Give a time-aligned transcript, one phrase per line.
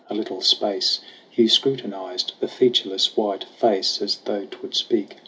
[0.09, 0.99] A little space
[1.29, 5.17] Hugh scrutinized the featureless white face, As though 'twould speak.